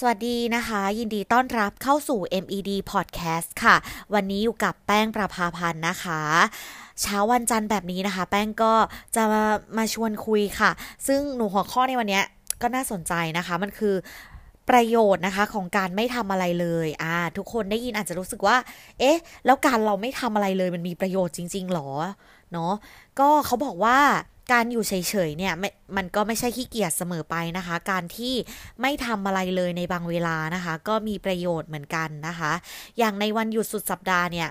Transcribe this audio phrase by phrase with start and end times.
[0.00, 3.76] สวัสดีนะคะ ยินดีต้อนรับเข้าสู่ MED Podcast ค่ะ
[4.14, 6.20] วันนี้อยู่กับแป้งประภาพันธ์นะคะ
[7.00, 8.72] เช้าวันจันทร์แบบนี้นะคะ แป้งก็
[9.16, 9.44] จะมา
[9.78, 10.70] มาชวนคุยค่ะ
[11.06, 12.20] ซึ่งหนูหัวข้อในวันนี้
[12.62, 13.94] ก็น่าสนใจนะคะ มันคือ
[14.70, 18.56] ประโยชน์นะคะของการไม่ทำอะไรเลยอ่าทุกคนได้ยินอาจจะรู้สึกว่า
[19.00, 21.88] เอ๊ะ แล้วการเราไม่ทำอะไรเลยมันมีประโยชน์จริง ๆหรอ
[22.52, 22.72] เนาะ
[23.18, 23.98] ก็เขาบอกว่า
[24.52, 24.92] การอยู่เฉ
[25.28, 25.54] ยๆเนี่ย
[25.96, 28.34] มันก็ไม่ใช่ขี้เกียจเสมอไปนะคะ การที่
[28.80, 32.52] ไม่ทำอะไรเลยในบางเวลานะคะ ก็มีประโยชน์เหมือนกันนะคะ
[32.98, 34.48] อย่างในวันหยุดสุดสัปดาห์เนี่ย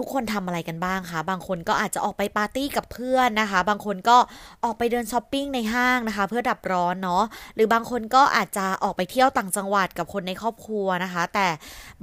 [0.00, 4.16] ทุกคนทำอะไรกันบ้างคะ บางคนก็อาจจะออกไปปาร์ตี้กับเพื่อนนะคะ บางคนก็
[4.64, 7.22] ออกไปเดินช้อปปิ้งในห้างนะคะ เพื่อดับร้อนเนาะ
[7.54, 11.48] หรือบางคนก็อาจจะออกไปเที่ยวต่างจังหวัดกับคนในครอบครัวนะคะ แต่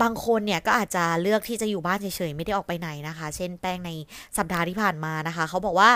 [0.02, 3.92] บางคนเนี่ยก็อาจจะเลือกที่จะอยู่บ้านเฉยๆไม่ได้ออกไปไหนนะคะ เช่นแป้งใน
[4.38, 5.92] สัปดาห์ที่ผ่านมานะคะ เขาบอกว่า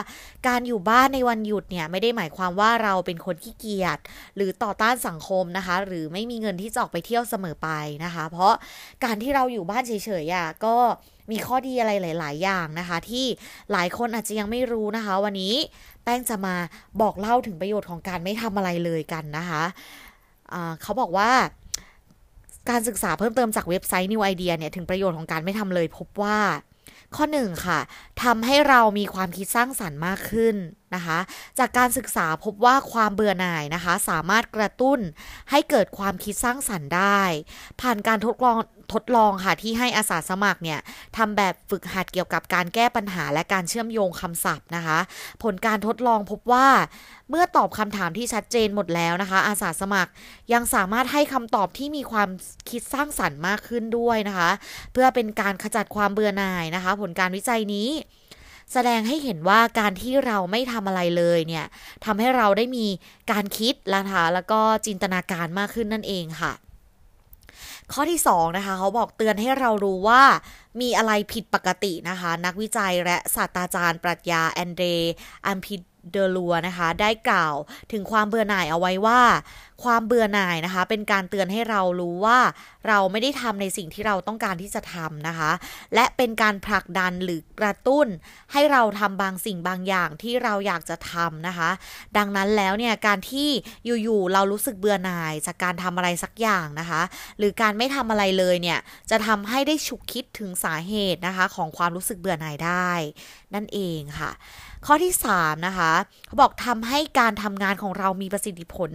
[0.48, 4.00] การอยู่บ้านในวันหยุดเนี่ยไม่ได้หมายความว่าเราเป็นคนขี้เกียจ
[4.36, 7.70] หรือต่อต้านสังคมนะคะ หรือไม่มีเงินที่จะออกไปเที่ยวเสมอไป
[8.06, 8.54] นะคะ เพราะ
[9.04, 10.76] การที่เราอยู่บ้านเฉยๆอะก็
[11.32, 13.26] มีข้อดีอะไรหลาย ๆ อย่างนะคะ ที่
[13.72, 15.56] หลายคนอาจจะยังไม่รู้นะคะ วันนี้
[16.04, 16.56] แป้งจะมา
[17.02, 21.32] บอกเล่าถึงประโยชน์ของการไม่ทำอะไรเลยกันนะคะะเขาบอกว่า
[22.70, 26.40] การศึกษาเพิ่มเติมจากเว็บไซต์ New Idea เนี่ย ถึงประโยชน์ของการไม่ทำเลยพบว่า
[27.16, 27.80] ข้อหนึ่งค่ะ
[28.24, 30.56] ทำให้เรามีความคิดสร้างสรรค์มากขึ้น
[30.96, 31.20] นะคะ
[31.60, 35.00] จากการศึกษาพบว่าความเบื่อหน่ายนะคะ สามารถกระตุ้น
[35.52, 37.22] ให้เกิดความคิดสร้างสรรค์ได้
[37.82, 38.58] ผ่านการทดลอง
[38.94, 40.80] ทดลองค่ะที่ให้อาสาสมัครเนี่ย
[41.18, 45.00] ทำแบบฝึกหัดเกี่ยวกับการแก้ปัญหาและการเชื่อมโยงคำศัพท์นะคะ
[45.44, 46.68] ผลการทดลองพบว่า
[47.30, 50.12] เมื่อตอบคำถามที่ชัดเจนหมดแล้วนะคะ อาสาสมัคร
[50.54, 52.30] ยังสามารถให้คำตอบที่มีความ
[52.70, 54.50] คิดสร้างสรรค์มากขึ้นด้วยนะคะ
[54.94, 57.90] เพื่อเป็นการขจัดความเบื่อหน่ายนะคะ ผลการวิจัยนี้
[58.74, 61.66] แสดงให้เห็นว่าการที่เราไม่ทำอะไรเลยเนี่ย
[62.06, 62.86] ทำให้เราได้มี
[63.32, 66.54] การคิดนะคะแล้วก็จินตนาการมากขึ้นนั่นเองค่ะ
[67.94, 70.22] ข้อที่2นะคะเขาบอกเตือนให้เรารู้ว่า
[70.82, 74.86] มีอะไรผิดปกตินะคะ นักวิจัยและศาสตราจารย์ปรัชญาแอนเดร
[75.48, 75.76] อัมพิ
[76.12, 77.56] เดลัวนะคะ ได้กล่าว
[77.92, 79.22] ถึงความเบื่อหน่ายเอาไว้ว่า
[79.84, 82.40] ความเบื่อหน่ายนะคะ เป็นการเตือนให้เรารู้ว่า
[82.88, 85.52] เราไม่ได้ทำในสิ่งที่เราต้องการที่จะทำนะคะ
[85.96, 88.08] และเป็นการผลักดันหรือกระตุ้น
[88.52, 91.70] ให้เราทำบางสิ่งบางอย่างที่เราอยากจะทำนะคะ
[92.18, 93.50] ดังนั้นแล้วเนี่ยการที่
[94.04, 97.02] อยู่ๆเรารู้สึกเบื่อหน่าย จากการทำอะไรสักอย่างนะคะ
[97.38, 98.80] หรือการไม่ทำอะไรเลยเนี่ย
[99.10, 102.92] จะทำให้ได้ฉุกคิดถึงสาเหตุนะคะ ของความรู้สึกเบื่อหน่ายได้
[103.54, 104.32] นั่นเองค่ะ
[104.86, 105.92] ข้อที่ 3 นะคะ
[106.28, 108.92] เขาบอกทำให้การทำงานของเรามีประสิทธิผล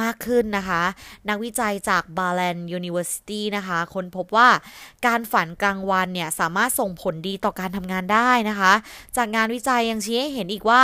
[0.00, 0.82] มากขึ้นนะคะ
[1.28, 4.48] นักวิจัยจาก b a l a n University นะคะคนพบว่า
[5.06, 8.72] การฝันกลางวันเนี่ย สามารถส่งผลดีต่อการทำงานได้นะคะ
[9.16, 10.82] จากงานวิจัยยังชี้ให้เห็นอีกว่า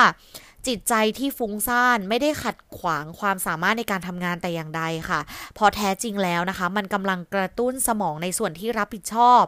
[0.68, 5.20] จิตใจที่ฟุ้งซ่านไม่ได้ขัดขวางความสามารถในการทำงานแต่อย่างใดค่ะ
[5.58, 9.42] พอแท้จริงแล้วนะคะ มันกำลังกระตุ้นสมองในส่วนที่รับผิดชอบ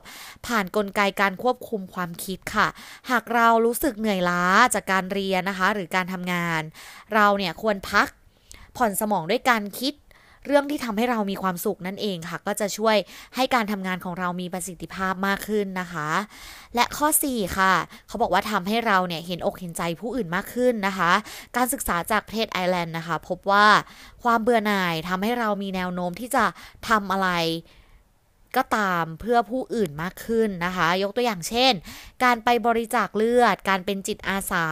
[0.47, 2.69] ผ่านนกลไกการควบคุมความคิดค่ะ
[3.11, 4.43] หากเรารู้สึกเหนื่อยล้า
[4.75, 6.63] จากการเรียนนะคะ หรือการทำงาน
[7.15, 8.09] เราเนี่ยควรพัก
[8.77, 9.95] ผ่อนสมองด้วยการคิด
[10.47, 12.97] เรื่องที่ทำให้เรามีความสุขนั่นเองค่ะ ก็จะช่วย
[13.37, 16.09] ให้การทำงานของเรามีประสิทธิภาพมากขึ้นนะคะ
[16.75, 17.73] และข้อ 4 ค่ะ
[18.09, 21.13] เขาบอกว่าทำให้เราเนี่ยเห็นอกเห็นใจผู้อื่นมากขึ้นนะคะ
[21.57, 23.67] การศึกษาจากประเทศไอร์แลนด์นะคะ พบว่า
[24.23, 26.45] ความเบื่อหน่ายทำให้เรามีแนวโน้มที่จะ
[26.89, 27.29] ทำอะไร
[28.57, 31.73] ก็ตามเพื่อผู้อื่นมากขึ้นนะคะ ยกตัวอย่างเช่น
[32.25, 34.67] การไปบริจาคเลือด การเป็นจิตอาสา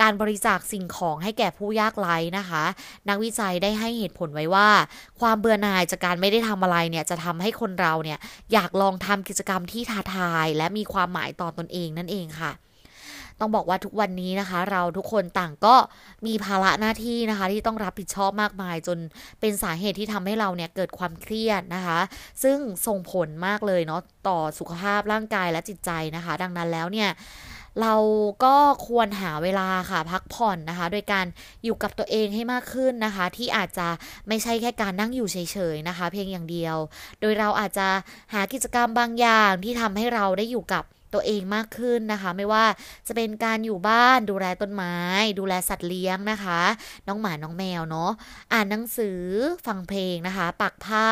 [0.00, 2.64] การบริจาคสิ่งของให้แก่ผู้ยากไร้นะคะ
[3.08, 4.68] นักวิจัยได้ให้เหตุผลไว้ว่า
[5.20, 8.18] ความเบื่อหน่ายจากการไม่ได้ทำอะไรเนี่ยจะทำให้คนเราเนี่ย
[8.52, 12.52] อยากลองทำกิจกรรมที่ท้าทาย และมีความหมายต่อตอนเองนั่นเองค่ะ
[13.40, 15.74] ต้องบอกว่าทุกวันนี้นะคะ เราทุกคนต่างก็
[16.26, 18.98] มีภาระหน้าที่นะคะ ที่ต้องรับผิดชอบมากมาย จน
[19.40, 21.98] เป็นสาเหตุที่ทำให้เราเนี่ยเกิดความเครียดนะคะ
[22.42, 27.10] ซึ่งส่งผลมากเลยเนาะต่อสุขภาพร่างกายและจิตใจนะคะ ดังนั้นแล้วเนี่ย
[27.82, 27.94] เรา
[28.44, 28.56] ก็
[28.86, 31.26] ควรหาเวลาค่ะพักผ่อนนะคะ โดยการ
[31.64, 33.88] อยู่กับตัวเองให้มากขึ้นนะคะ ที่อาจจะ
[34.28, 36.76] ไม่ใช่แค่การนั่งอยู่เฉยๆนะคะ เพียงอย่างเดียว
[37.20, 37.88] โดยเราอาจจะ
[38.34, 42.64] หากิจกรรมบางอย่างที่ทำให้เราได้อยู่กับ ตัวเองมากขึ้นนะคะ ไม่ว่า
[43.06, 44.96] จะเป็นการอยู่บ้านดูแลต้นไม้
[45.38, 46.62] ดูแลสัตว์เลี้ยงนะคะ
[47.08, 48.10] น้องหมาน้องแมวเนาะ
[48.52, 49.20] อ่านหนังสือ
[49.66, 51.08] ฟังเพลงนะคะ ปักผ้า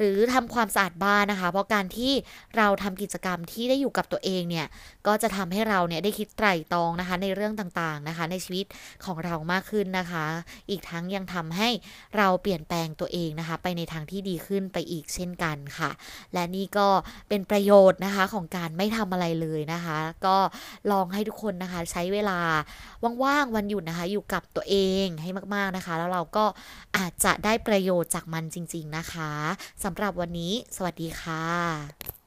[0.00, 2.12] หรือทำความสะอาดบ้านนะคะ เพราะการที่
[2.56, 4.66] เราทำกิจกรรมที่ได้อยู่กับตัวเองเนี่ย
[5.06, 8.66] ก็จะทำให้เราเนี่ยได้คิดไตร่ตรองนะคะ ในเรื่องต่างๆนะคะ ในชีวิต
[9.04, 10.24] ของเรามากขึ้นนะคะ
[10.70, 11.68] อีกทั้งยังทำให้
[12.16, 15.90] เราเปลี่ยนแปลงตัวเองนะคะ ไปในทางที่ดีขึ้นไปอีกเช่นกันค่ะ
[16.34, 16.88] และนี่ก็
[17.28, 20.36] เป็นประโยชน์นะคะของการไม่ทำอะไรเลยนะคะ ก็
[20.90, 22.38] ลองให้ทุกคนนะคะใช้เวลา
[23.24, 26.44] ว่างๆวันหยุดนะคะ อยู่กับตัวเองให้มาก ๆนะคะ แล้วเราก็
[26.96, 29.30] อาจจะได้ประโยชน์จากมันจริง ๆนะคะ
[29.84, 32.19] สำหรับวันนี้ สวัสดีค่ะ